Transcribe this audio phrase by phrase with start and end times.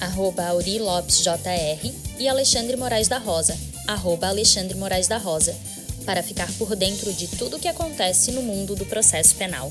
[0.00, 5.54] arroba Auri Lopes JR, e Alexandre Moraes da Rosa, arroba Alexandre Moraes da Rosa,
[6.04, 9.70] para ficar por dentro de tudo o que acontece no mundo do processo penal.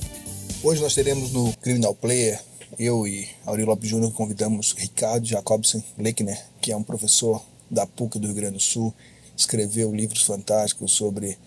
[0.63, 2.39] Hoje nós teremos no Criminal Player,
[2.77, 8.19] eu e Auri Lopes Júnior convidamos Ricardo Jacobsen Lechner, que é um professor da PUC
[8.19, 8.93] do Rio Grande do Sul,
[9.37, 11.37] escreveu livros fantásticos sobre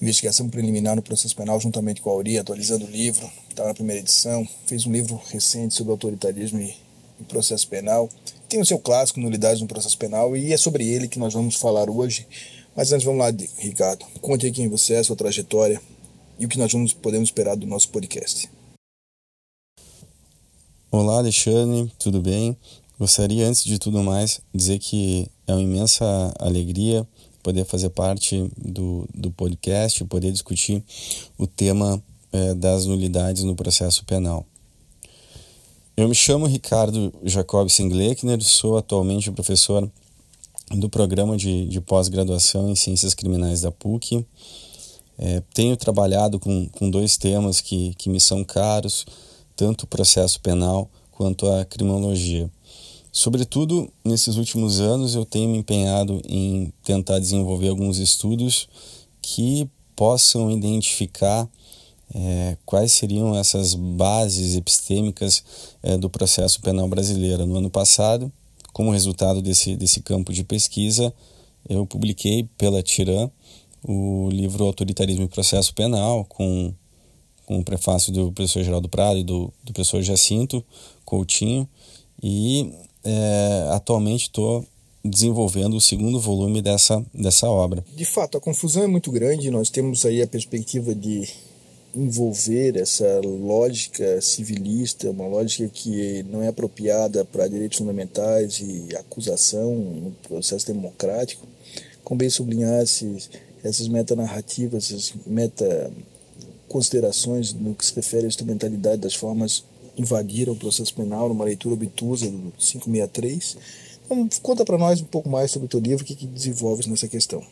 [0.00, 4.00] investigação preliminar no processo penal juntamente com a Auri, atualizando o livro, está na primeira
[4.00, 6.74] edição, fez um livro recente sobre autoritarismo e,
[7.20, 8.08] e processo penal,
[8.48, 11.56] tem o seu clássico, Nulidades no Processo Penal, e é sobre ele que nós vamos
[11.56, 12.26] falar hoje.
[12.74, 14.04] Mas antes, vamos lá, Ricardo.
[14.20, 15.80] Conte aí quem você é, sua trajetória
[16.38, 18.50] e o que nós vamos, podemos esperar do nosso podcast.
[20.90, 22.56] Olá, Alexandre, tudo bem?
[22.98, 27.06] Gostaria, antes de tudo mais, dizer que é uma imensa alegria
[27.42, 30.82] poder fazer parte do, do podcast, poder discutir
[31.38, 32.02] o tema
[32.32, 34.44] é, das nulidades no processo penal.
[35.96, 39.90] Eu me chamo Ricardo Jacob Singlechner, sou atualmente professor
[40.70, 44.24] do programa de, de pós-graduação em Ciências Criminais da PUC.
[45.18, 49.04] É, tenho trabalhado com, com dois temas que, que me são caros,
[49.54, 52.50] tanto o processo penal quanto a criminologia.
[53.12, 58.68] Sobretudo, nesses últimos anos, eu tenho me empenhado em tentar desenvolver alguns estudos
[59.20, 61.46] que possam identificar
[62.14, 65.42] é, quais seriam essas bases epistêmicas
[65.82, 67.46] é, do processo penal brasileiro.
[67.46, 68.32] No ano passado,
[68.72, 71.12] como resultado desse, desse campo de pesquisa,
[71.68, 73.30] eu publiquei pela Tiran
[73.82, 76.74] o livro Autoritarismo e Processo Penal, com,
[77.46, 80.64] com o prefácio do professor Geraldo Prado e do, do professor Jacinto
[81.04, 81.66] Coutinho,
[82.22, 84.66] e é, atualmente estou
[85.02, 87.82] desenvolvendo o segundo volume dessa, dessa obra.
[87.96, 91.26] De fato, a confusão é muito grande, nós temos aí a perspectiva de
[91.94, 99.74] envolver essa lógica civilista, uma lógica que não é apropriada para direitos fundamentais e acusação
[99.74, 101.46] no processo democrático,
[102.04, 103.28] como bem sublinhasse
[103.62, 105.92] essas metanarrativas, essas meta
[106.68, 109.64] considerações no que se refere à instrumentalidade das formas
[109.98, 113.56] invadiram o processo penal numa leitura obtusa do 563.
[114.04, 116.86] Então, conta para nós um pouco mais sobre o teu livro, o que, que desenvolves
[116.86, 117.42] nessa questão.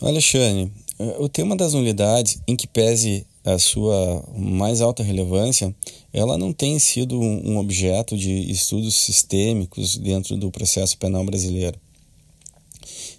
[0.00, 0.70] Alexandre,
[1.18, 5.74] o tema das nulidades, em que pese a sua mais alta relevância,
[6.12, 11.78] ela não tem sido um objeto de estudos sistêmicos dentro do processo penal brasileiro.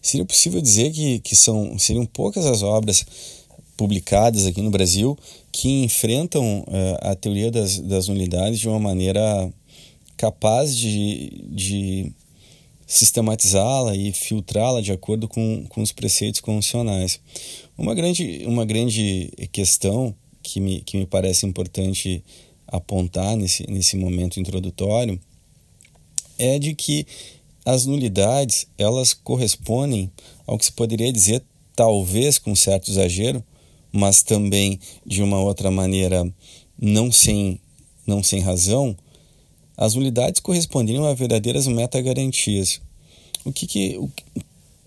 [0.02, 3.06] Seria possível dizer que, que são, seriam poucas as obras
[3.78, 5.18] publicadas aqui no Brasil
[5.52, 9.52] que enfrentam uh, a teoria das, das nulidades de uma maneira
[10.18, 12.12] capaz de, de
[12.90, 17.20] sistematizá-la e filtrá-la de acordo com, com os preceitos convencionais.
[17.78, 22.24] Uma grande, uma grande questão que me, que me parece importante
[22.68, 25.20] apontar nesse, nesse momento introdutório
[26.40, 27.06] é de que
[27.64, 30.12] as nulidades elas correspondem
[30.48, 31.44] ao que se poderia dizer,
[31.76, 33.44] talvez com certo exagero,
[33.92, 36.28] mas também de uma outra maneira
[36.82, 37.62] não sem,
[38.08, 38.98] não sem razão,
[39.80, 42.82] as nulidades corresponderiam a verdadeiras metagarantias.
[43.46, 44.12] O que, que, o,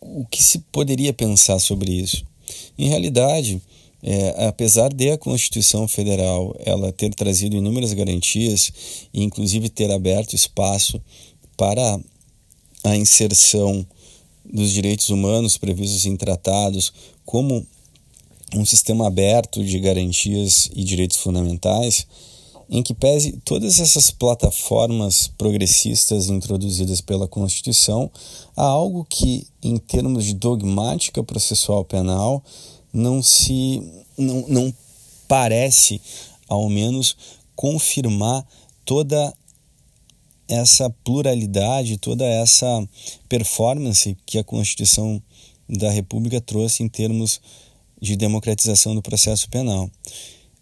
[0.02, 2.26] o que se poderia pensar sobre isso?
[2.78, 3.62] Em realidade,
[4.02, 8.70] é, apesar de a Constituição Federal ela ter trazido inúmeras garantias
[9.14, 11.00] e inclusive ter aberto espaço
[11.56, 11.98] para
[12.84, 13.86] a inserção
[14.44, 16.92] dos direitos humanos previstos em tratados
[17.24, 17.66] como
[18.54, 22.06] um sistema aberto de garantias e direitos fundamentais,
[22.74, 28.10] em que pese todas essas plataformas progressistas introduzidas pela Constituição,
[28.56, 32.42] há algo que, em termos de dogmática processual penal,
[32.90, 33.82] não se
[34.16, 34.74] não, não
[35.28, 36.00] parece,
[36.48, 37.14] ao menos,
[37.54, 38.42] confirmar
[38.86, 39.34] toda
[40.48, 42.88] essa pluralidade, toda essa
[43.28, 45.22] performance que a Constituição
[45.68, 47.38] da República trouxe em termos
[48.00, 49.90] de democratização do processo penal.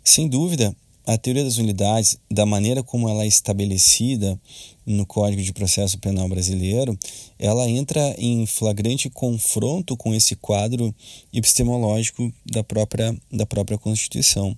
[0.02, 0.74] Sem dúvida,
[1.12, 4.40] a teoria das unidades, da maneira como ela é estabelecida
[4.86, 6.96] no Código de Processo Penal brasileiro,
[7.36, 10.94] ela entra em flagrante confronto com esse quadro
[11.32, 14.56] epistemológico da própria, da própria Constituição.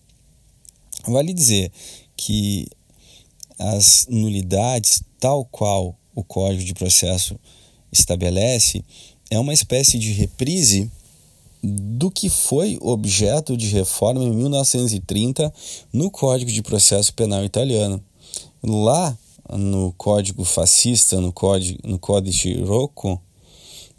[1.06, 1.72] Vale dizer
[2.14, 2.68] que
[3.58, 7.34] as nulidades, tal qual o Código de Processo
[7.90, 8.84] estabelece,
[9.30, 10.90] é uma espécie de reprise
[11.62, 15.52] do que foi objeto de reforma em 1930
[15.92, 18.02] no Código de Processo Penal italiano.
[18.62, 19.16] Lá
[19.50, 23.20] no Código Fascista, no Código, no Códice Rocco,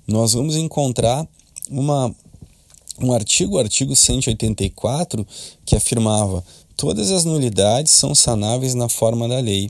[0.08, 1.26] nós vamos encontrar
[1.70, 2.14] uma,
[3.00, 5.26] um artigo, o artigo 184,
[5.66, 6.44] que afirmava
[6.76, 9.70] todas as nulidades são sanáveis na forma da lei.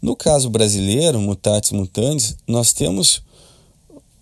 [0.00, 3.22] No caso brasileiro, mutatis mutandis, nós temos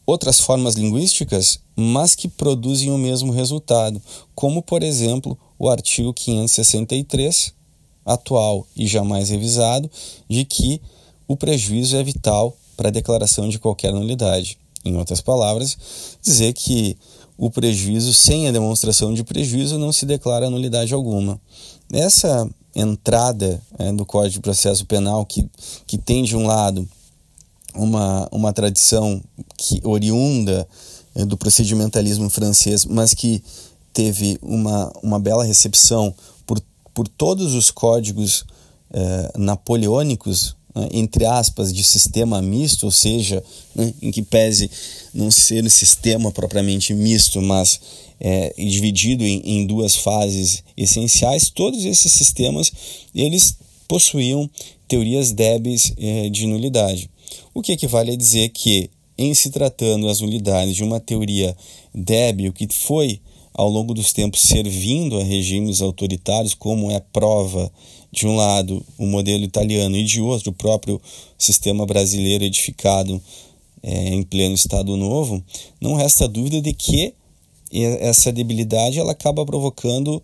[0.07, 4.01] outras formas linguísticas, mas que produzem o mesmo resultado,
[4.35, 7.53] como, por exemplo, o artigo 563,
[8.05, 9.91] atual e jamais revisado,
[10.29, 10.81] de que
[11.29, 14.59] o prejuízo é vital para a declaração de qualquer nulidade.
[14.85, 15.79] Em outras palavras,
[16.21, 16.97] dizer que
[17.39, 21.41] o prejuízo sem a demonstração de prejuízo não se declara nulidade alguma.
[21.93, 25.49] Essa entrada é, do Código de Processo Penal, que,
[25.87, 26.89] que tem de um lado
[27.75, 29.23] uma, uma tradição
[29.57, 30.67] que oriunda
[31.15, 33.43] é, do procedimentalismo francês, mas que
[33.93, 36.15] teve uma, uma bela recepção
[36.47, 36.61] por,
[36.95, 38.45] por todos os códigos
[38.93, 43.43] é, napoleônicos, né, entre aspas, de sistema misto, ou seja,
[43.75, 44.71] né, em que pese
[45.13, 47.81] não ser um sistema propriamente misto, mas
[48.19, 52.73] é, dividido em, em duas fases essenciais, todos esses sistemas
[53.15, 53.57] eles
[53.93, 54.49] possuíam
[54.89, 57.11] teorias débeis é, de nulidade.
[57.53, 61.55] O que equivale a dizer que, em se tratando as nulidades de uma teoria
[61.95, 63.21] débil que foi
[63.53, 67.71] ao longo dos tempos servindo a regimes autoritários, como é prova
[68.11, 70.99] de um lado o modelo italiano e de outro o próprio
[71.37, 73.21] sistema brasileiro edificado
[73.83, 75.45] é, em pleno Estado Novo,
[75.79, 77.13] não resta dúvida de que
[78.01, 80.23] essa debilidade ela acaba provocando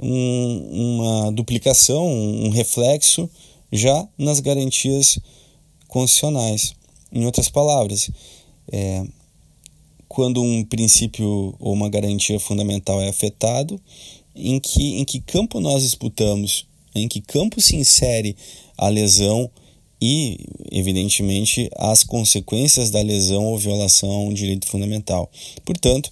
[0.00, 3.28] um, uma duplicação, um reflexo
[3.72, 5.18] já nas garantias
[5.88, 6.74] constitucionais.
[7.12, 8.10] Em outras palavras,
[8.70, 9.04] é,
[10.08, 13.80] quando um princípio ou uma garantia fundamental é afetado,
[14.34, 18.36] em que, em que campo nós disputamos, em que campo se insere
[18.76, 19.50] a lesão
[20.00, 20.38] e,
[20.70, 25.30] evidentemente, as consequências da lesão ou violação a um direito fundamental.
[25.64, 26.10] Portanto,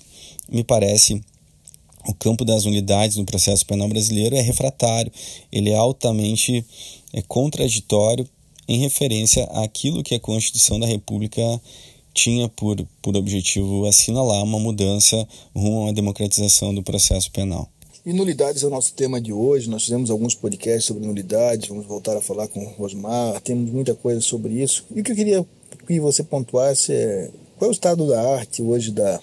[0.48, 1.22] me parece
[2.06, 5.12] o campo das unidades no processo penal brasileiro é refratário,
[5.50, 6.64] ele é altamente
[7.12, 8.28] é, contraditório
[8.68, 11.42] em referência àquilo que a Constituição da República
[12.14, 17.68] tinha por, por objetivo assinalar uma mudança rumo uma democratização do processo penal.
[18.04, 19.70] E nulidades é o nosso tema de hoje.
[19.70, 23.94] Nós fizemos alguns podcasts sobre nulidades, vamos voltar a falar com o Rosmar, temos muita
[23.94, 24.84] coisa sobre isso.
[24.94, 25.46] E o que eu queria
[25.86, 29.20] que você pontuasse é qual é o estado da arte hoje da,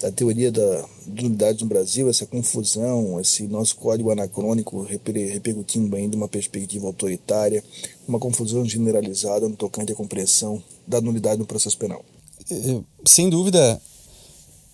[0.00, 6.16] da teoria da, de nulidades no Brasil, essa confusão, esse nosso código anacrônico repercutindo ainda
[6.16, 7.64] uma perspectiva autoritária,
[8.06, 12.04] uma confusão generalizada no tocante à compreensão da nulidade no processo penal.
[12.50, 13.80] É, sem dúvida,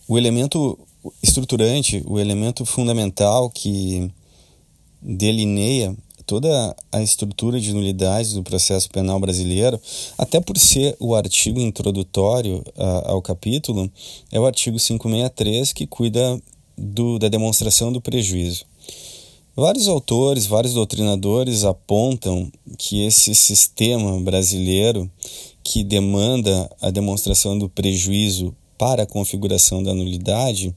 [0.09, 0.79] o elemento
[1.23, 4.11] estruturante, o elemento fundamental que
[5.01, 9.81] delineia toda a estrutura de nulidades do processo penal brasileiro,
[10.17, 13.91] até por ser o artigo introdutório a, ao capítulo,
[14.31, 16.41] é o artigo 563 que cuida
[16.77, 18.65] do, da demonstração do prejuízo.
[19.55, 25.11] Vários autores, vários doutrinadores apontam que esse sistema brasileiro
[25.63, 30.75] que demanda a demonstração do prejuízo para a configuração da nulidade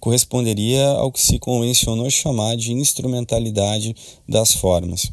[0.00, 3.94] corresponderia ao que se convencionou chamar de instrumentalidade
[4.28, 5.12] das formas.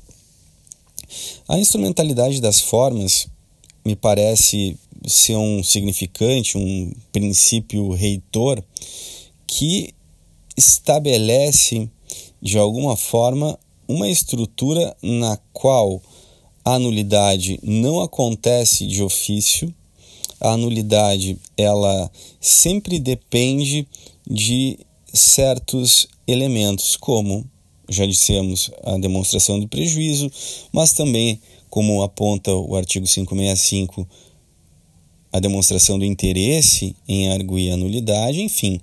[1.47, 3.27] A instrumentalidade das formas
[3.85, 8.63] me parece ser um significante, um princípio reitor
[9.45, 9.93] que
[10.55, 11.89] estabelece
[12.41, 16.01] de alguma forma uma estrutura na qual
[16.65, 19.73] a nulidade não acontece de ofício,
[20.39, 23.87] a nulidade ela sempre depende
[24.29, 24.79] de
[25.13, 27.49] certos elementos, como
[27.89, 30.29] já dissemos, a demonstração do prejuízo,
[30.71, 31.39] mas também,
[31.69, 34.07] como aponta o artigo 565,
[35.31, 38.79] a demonstração do interesse em arguir a nulidade, enfim,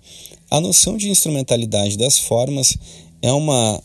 [0.50, 2.76] a noção de instrumentalidade das formas
[3.20, 3.82] é uma,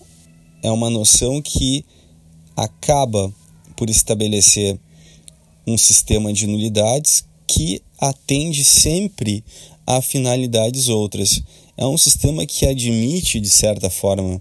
[0.64, 1.84] é uma noção que
[2.56, 3.34] acaba
[3.76, 4.80] por estabelecer
[5.66, 9.44] um sistema de nulidades que atende sempre
[9.86, 11.42] a finalidades outras.
[11.76, 14.40] É um sistema que admite, de certa forma,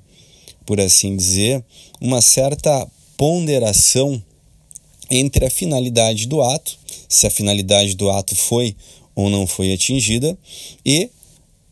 [0.67, 1.65] por assim dizer,
[1.99, 2.87] uma certa
[3.17, 4.23] ponderação
[5.11, 8.77] entre a finalidade do ato, se a finalidade do ato foi
[9.15, 10.37] ou não foi atingida,
[10.85, 11.09] e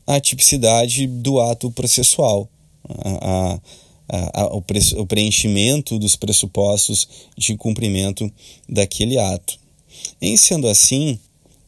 [0.07, 2.49] a tipicidade do ato processual,
[2.88, 3.61] a,
[4.09, 8.33] a, a, o, pre, o preenchimento dos pressupostos de cumprimento
[8.66, 9.59] daquele ato.
[10.21, 11.19] Em sendo assim,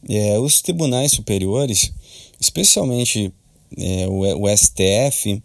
[0.07, 1.91] é, os tribunais superiores,
[2.39, 3.33] especialmente
[3.77, 5.41] é, o, o, STF,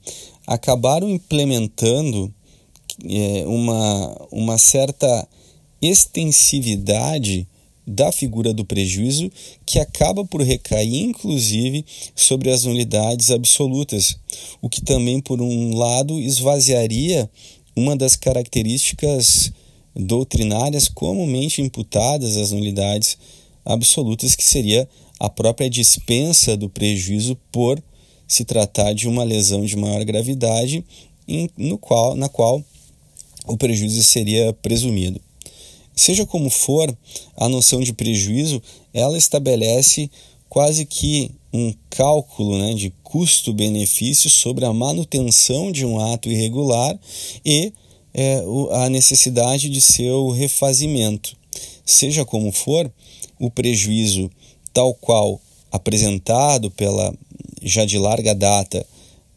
[0.46, 2.32] acabaram implementando
[3.04, 5.26] é, uma, uma certa
[5.80, 7.46] extensividade
[7.86, 9.30] da figura do prejuízo
[9.66, 11.84] que acaba por recair inclusive
[12.14, 14.16] sobre as nulidades absolutas,
[14.62, 17.28] o que também por um lado esvaziaria
[17.76, 19.52] uma das características
[19.94, 23.43] doutrinárias comumente imputadas às nulidades absolutas,
[24.36, 27.82] que seria a própria dispensa do prejuízo por
[28.26, 30.84] se tratar de uma lesão de maior gravidade,
[31.26, 32.62] em, no qual, na qual
[33.46, 35.20] o prejuízo seria presumido.
[35.94, 36.96] Seja como for,
[37.36, 38.60] a noção de prejuízo
[38.92, 40.10] ela estabelece
[40.48, 46.98] quase que um cálculo né, de custo-benefício sobre a manutenção de um ato irregular
[47.44, 47.72] e
[48.12, 48.42] é,
[48.72, 51.36] a necessidade de seu refazimento.
[51.84, 52.90] Seja como for,
[53.38, 54.30] o prejuízo
[54.72, 57.14] tal qual apresentado pela
[57.62, 58.86] já de larga data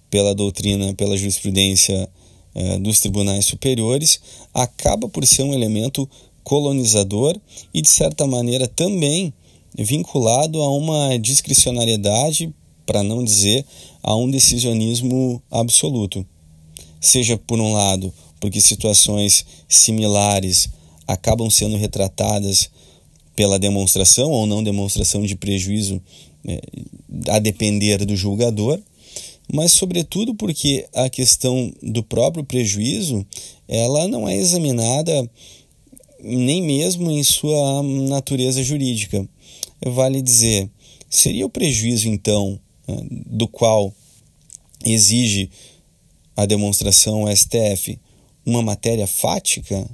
[0.09, 2.09] pela doutrina, pela jurisprudência
[2.55, 4.19] é, dos tribunais superiores,
[4.53, 6.09] acaba por ser um elemento
[6.43, 7.39] colonizador
[7.73, 9.33] e, de certa maneira, também
[9.77, 12.53] vinculado a uma discricionariedade,
[12.85, 13.65] para não dizer
[14.01, 16.25] a um decisionismo absoluto.
[17.01, 20.69] Seja, por um lado, porque situações similares
[21.07, 22.69] acabam sendo retratadas
[23.35, 26.01] pela demonstração ou não demonstração de prejuízo
[26.45, 26.59] é,
[27.29, 28.79] a depender do julgador,
[29.51, 33.25] mas sobretudo porque a questão do próprio prejuízo
[33.67, 35.29] ela não é examinada
[36.19, 39.27] nem mesmo em sua natureza jurídica.
[39.85, 40.69] Vale dizer,
[41.09, 43.93] seria o prejuízo então né, do qual
[44.83, 45.49] exige
[46.35, 47.99] a demonstração STF
[48.45, 49.87] uma matéria fática?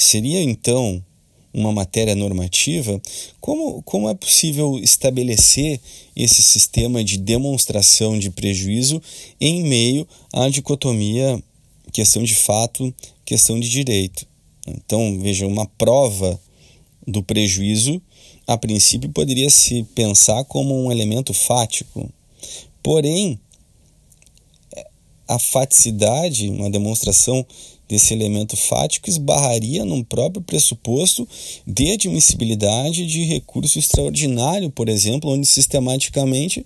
[0.00, 1.04] Seria então
[1.52, 2.98] uma matéria normativa?
[3.38, 5.78] Como, como é possível estabelecer
[6.16, 9.00] esse sistema de demonstração de prejuízo
[9.38, 11.42] em meio à dicotomia
[11.92, 12.94] questão de fato,
[13.26, 14.26] questão de direito?
[14.66, 16.40] Então, veja, uma prova
[17.06, 18.00] do prejuízo,
[18.46, 22.10] a princípio, poderia se pensar como um elemento fático.
[22.82, 23.38] Porém,
[25.28, 27.46] a faticidade, uma demonstração
[27.90, 31.26] desse elemento fático, esbarraria num próprio pressuposto
[31.66, 36.64] de admissibilidade de recurso extraordinário, por exemplo, onde sistematicamente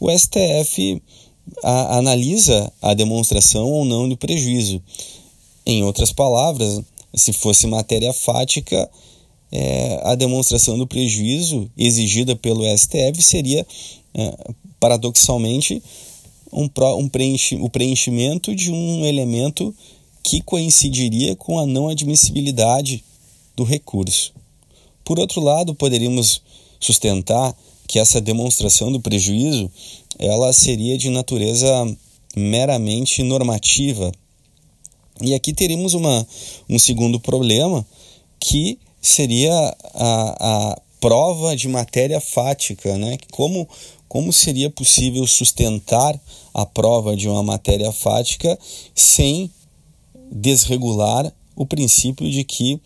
[0.00, 1.00] o STF
[1.62, 4.82] a, analisa a demonstração ou não do prejuízo.
[5.66, 6.80] Em outras palavras,
[7.14, 8.90] se fosse matéria fática,
[9.52, 13.66] é, a demonstração do prejuízo exigida pelo STF seria,
[14.14, 14.34] é,
[14.80, 15.82] paradoxalmente,
[16.50, 19.74] um, um preenchi, o preenchimento de um elemento
[20.22, 23.04] que coincidiria com a não admissibilidade
[23.56, 24.32] do recurso.
[25.04, 26.42] Por outro lado, poderíamos
[26.78, 27.54] sustentar
[27.88, 29.70] que essa demonstração do prejuízo
[30.18, 31.68] ela seria de natureza
[32.36, 34.12] meramente normativa.
[35.20, 36.26] E aqui teríamos uma,
[36.68, 37.86] um segundo problema,
[38.40, 39.52] que seria
[39.94, 43.18] a, a prova de matéria fática, né?
[43.30, 43.68] Como,
[44.08, 46.18] como seria possível sustentar
[46.54, 48.58] a prova de uma matéria fática
[48.94, 49.50] sem
[50.32, 52.80] desregular o princípio de que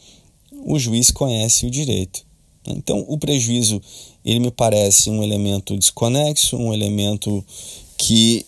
[0.65, 2.26] o juiz conhece o direito.
[2.67, 3.81] Então, o prejuízo,
[4.25, 7.45] ele me parece um elemento desconexo, um elemento
[7.97, 8.45] que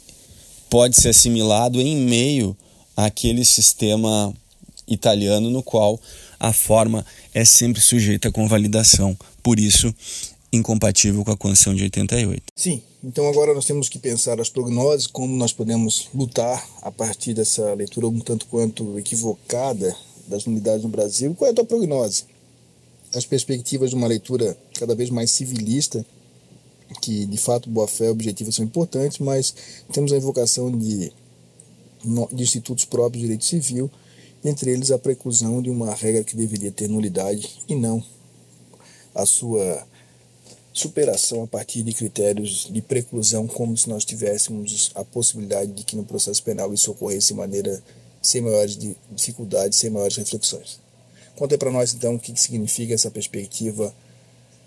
[0.68, 2.56] pode ser assimilado em meio
[2.96, 4.34] àquele sistema
[4.88, 6.00] italiano no qual
[6.40, 9.16] a forma é sempre sujeita a convalidação.
[9.42, 9.94] Por isso,
[10.52, 12.42] incompatível com a Constituição de 88.
[12.56, 17.34] Sim, então agora nós temos que pensar as prognoses, como nós podemos lutar a partir
[17.34, 19.94] dessa leitura um tanto quanto equivocada
[20.26, 21.34] das unidades no Brasil.
[21.34, 22.24] Qual é a tua prognose?
[23.14, 26.04] As perspectivas de uma leitura cada vez mais civilista,
[27.02, 29.54] que de fato boa fé e objetiva são importantes, mas
[29.92, 31.12] temos a invocação de,
[32.32, 33.90] de institutos próprios de direito civil,
[34.44, 38.02] entre eles a preclusão de uma regra que deveria ter nulidade e não
[39.14, 39.84] a sua
[40.78, 45.96] superação a partir de critérios de preclusão, como se nós tivéssemos a possibilidade de que
[45.96, 47.82] no processo penal isso ocorresse de maneira
[48.22, 48.78] sem maiores
[49.10, 50.80] dificuldades, sem maiores reflexões.
[51.36, 53.94] Conta para nós então o que significa essa perspectiva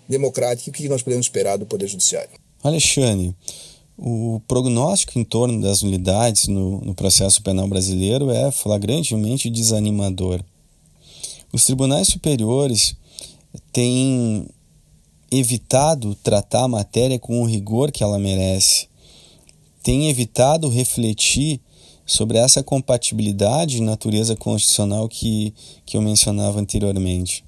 [0.08, 2.30] democrática e o que nós podemos esperar do Poder Judiciário.
[2.62, 3.34] Alexandre,
[3.96, 10.42] o prognóstico em torno das unidades no, no processo penal brasileiro é flagrantemente desanimador.
[11.52, 12.96] Os tribunais superiores
[13.72, 14.48] têm
[15.32, 18.86] evitado tratar a matéria com o rigor que ela merece,
[19.82, 21.58] tem evitado refletir
[22.04, 25.54] sobre essa compatibilidade de natureza constitucional que,
[25.86, 27.42] que eu mencionava anteriormente.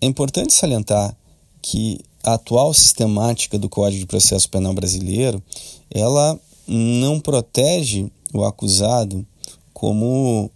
[0.00, 1.16] É importante salientar
[1.60, 5.42] que a atual sistemática do Código de Processo Penal brasileiro,
[5.90, 6.38] ela
[6.68, 9.26] não protege o acusado
[9.72, 10.50] como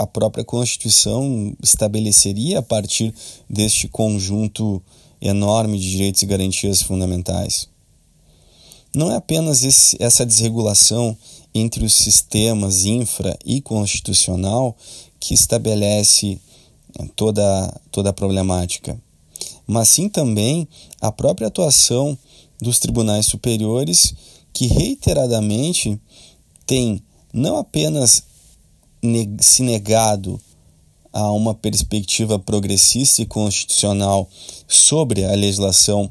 [0.00, 3.14] a própria Constituição estabeleceria a partir
[3.48, 4.82] deste conjunto
[5.20, 7.68] enorme de direitos e garantias fundamentais.
[8.94, 11.14] Não é apenas esse, essa desregulação
[11.54, 14.74] entre os sistemas infra e constitucional
[15.20, 16.40] que estabelece
[16.98, 18.98] eh, toda, toda a problemática,
[19.66, 20.66] mas sim também
[20.98, 22.16] a própria atuação
[22.58, 24.14] dos tribunais superiores
[24.50, 26.00] que reiteradamente
[26.66, 27.02] têm
[27.32, 28.29] não apenas
[29.40, 30.40] se negado
[31.12, 34.28] a uma perspectiva progressista e constitucional
[34.68, 36.10] sobre a legislação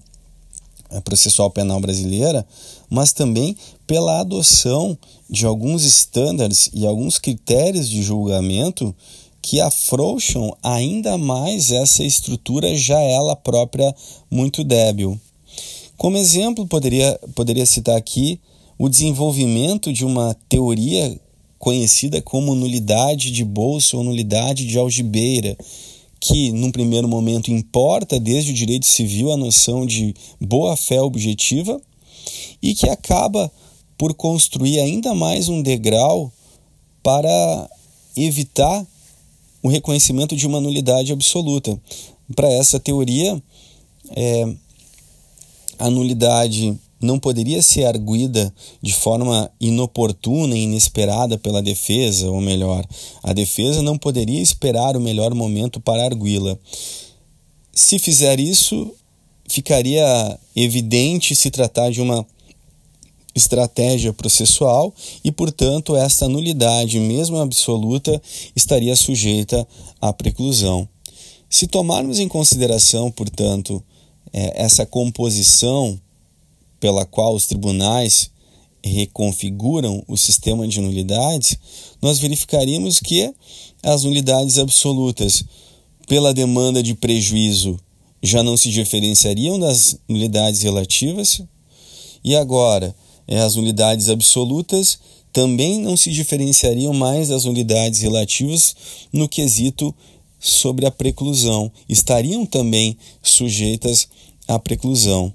[0.91, 2.45] eh, processual penal brasileira,
[2.89, 3.55] mas também
[3.87, 4.97] pela adoção
[5.29, 8.93] de alguns estándares e alguns critérios de julgamento
[9.41, 13.95] que afrouxam ainda mais essa estrutura já ela própria
[14.29, 15.19] muito débil.
[15.97, 18.39] Como exemplo, poderia, poderia citar aqui
[18.77, 21.19] o desenvolvimento de uma teoria
[21.59, 25.57] conhecida como nulidade de bolsa ou nulidade de algibeira,
[26.19, 31.79] que, num primeiro momento, importa desde o direito civil a noção de boa-fé objetiva
[32.61, 33.51] e que acaba
[33.97, 36.31] por construir ainda mais um degrau
[37.03, 37.69] para
[38.15, 38.85] evitar
[39.61, 41.79] o reconhecimento de uma nulidade absoluta.
[42.35, 43.41] Para essa teoria,
[44.15, 44.55] é,
[45.77, 52.85] a nulidade não poderia ser arguída de forma inoportuna e inesperada pela defesa, ou melhor,
[53.23, 56.57] a defesa não poderia esperar o melhor momento para arguí-la.
[57.73, 58.93] Se fizer isso,
[59.47, 62.25] ficaria evidente se tratar de uma
[63.33, 68.21] estratégia processual e, portanto, esta nulidade, mesmo absoluta,
[68.55, 69.65] estaria sujeita
[70.01, 70.87] à preclusão.
[71.49, 73.81] Se tomarmos em consideração, portanto,
[74.31, 75.99] é, essa composição
[76.79, 78.31] pela qual os tribunais
[78.83, 81.57] reconfiguram o sistema de nulidades,
[82.01, 83.33] nós verificaríamos que
[83.83, 85.43] as nulidades absolutas,
[86.07, 87.79] pela demanda de prejuízo,
[88.21, 91.41] já não se diferenciariam das nulidades relativas,
[92.23, 92.95] e agora
[93.27, 94.99] é, as nulidades absolutas
[95.31, 98.75] também não se diferenciariam mais das nulidades relativas
[99.13, 99.93] no quesito
[100.39, 104.07] sobre a preclusão, estariam também sujeitas
[104.47, 105.33] à preclusão.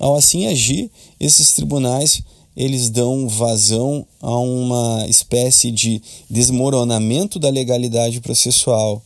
[0.00, 2.22] Ao assim agir, esses tribunais
[2.56, 9.02] eles dão vazão a uma espécie de desmoronamento da legalidade processual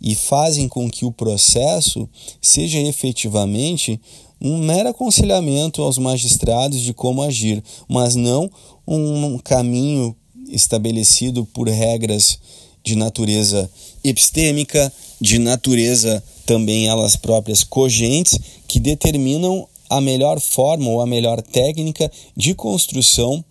[0.00, 2.08] e fazem com que o processo
[2.40, 4.00] seja efetivamente
[4.40, 8.48] um mero aconselhamento aos magistrados de como agir, mas não
[8.86, 10.14] um caminho
[10.48, 12.38] estabelecido por regras
[12.84, 13.68] de natureza
[14.04, 18.38] epistêmica, de natureza também elas próprias cogentes,
[18.68, 23.44] que determinam a melhor forma ou a melhor técnica de construção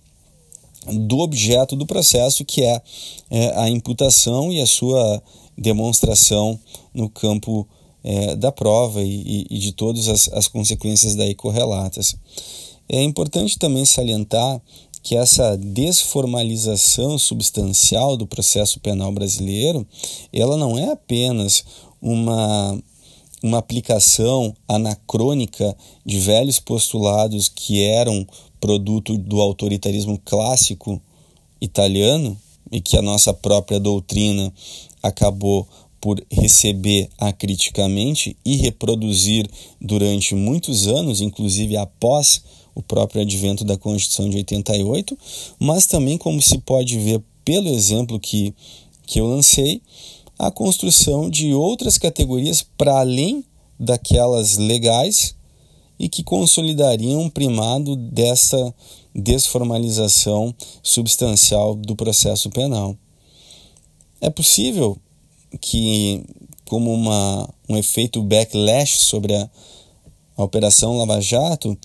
[0.85, 2.81] do objeto do processo, que é,
[3.29, 5.21] é a imputação e a sua
[5.57, 6.59] demonstração
[6.93, 7.67] no campo
[8.03, 12.15] é, da prova e, e de todas as, as consequências daí correlatas.
[12.87, 14.61] É importante também salientar
[15.03, 19.85] que essa desformalização substancial do processo penal brasileiro,
[20.33, 21.63] ela não é apenas
[22.01, 22.81] uma
[23.43, 28.25] uma aplicação anacrônica de velhos postulados que eram
[28.59, 31.01] produto do autoritarismo clássico
[31.61, 32.37] italiano
[32.71, 34.51] e que a nossa própria doutrina
[35.01, 35.67] acabou
[35.99, 39.47] por receber acriticamente e reproduzir
[39.81, 42.41] durante muitos anos, inclusive após
[42.75, 45.17] o próprio advento da Constituição de 88,
[45.59, 48.53] mas também como se pode ver pelo exemplo que,
[49.05, 49.81] que eu lancei,
[50.37, 53.43] a construção de outras categorias para além
[53.79, 55.35] daquelas legais
[55.99, 58.73] e que consolidariam um primado dessa
[59.15, 62.95] desformalização substancial do processo penal.
[64.21, 64.97] É possível
[65.59, 66.23] que,
[66.65, 69.49] como uma, um efeito backlash sobre a,
[70.37, 71.75] a Operação Lava Jato,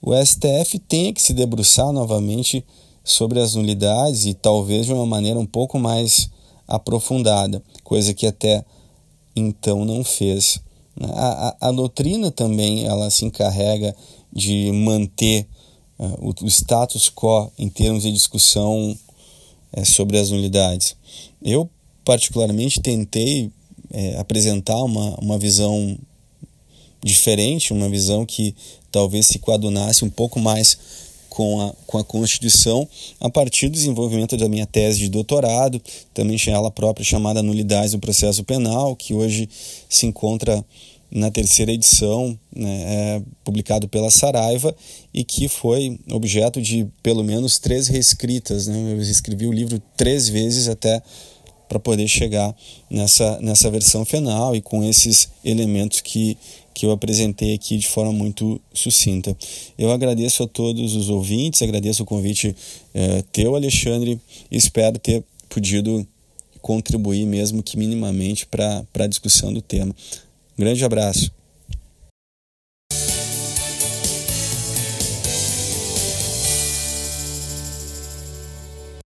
[0.00, 2.64] o STF tenha que se debruçar novamente
[3.02, 6.30] sobre as nulidades e talvez de uma maneira um pouco mais
[6.66, 8.64] aprofundada, coisa que até
[9.34, 10.60] então não fez.
[11.00, 13.94] A, a, a doutrina também ela se encarrega
[14.32, 15.46] de manter
[15.98, 18.96] uh, o, o, status quo em termos de discussão
[19.76, 20.96] uh, sobre as nulidades.
[21.42, 21.68] Eu,
[22.04, 25.98] particularmente, tentei uh, apresentar uma, uma visão
[27.04, 28.54] diferente, uma visão que
[28.90, 30.78] talvez se coadunasse um pouco mais
[31.36, 32.88] com a, com a Constituição
[33.20, 35.78] a partir do desenvolvimento da minha tese de doutorado,
[36.14, 39.46] também ela própria chamada Nulidades do Processo Penal, que hoje
[39.86, 40.64] se encontra
[41.10, 44.74] na terceira edição, né, é, publicado pela Saraiva,
[45.12, 48.66] e que foi objeto de pelo menos três reescritas.
[48.66, 48.92] Né?
[48.92, 51.02] Eu escrevi o livro três vezes até
[51.68, 52.54] para poder chegar
[52.88, 56.36] nessa, nessa versão final e com esses elementos que,
[56.72, 59.36] que eu apresentei aqui de forma muito sucinta.
[59.78, 62.54] Eu agradeço a todos os ouvintes, agradeço o convite
[62.94, 66.06] é, teu, Alexandre, espero ter podido
[66.62, 69.94] contribuir mesmo que minimamente para a discussão do tema.
[70.58, 71.35] Grande abraço.